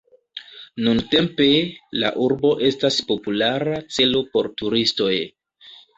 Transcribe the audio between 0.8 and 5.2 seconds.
Nuntempe, la urbo estas populara celo por turistoj.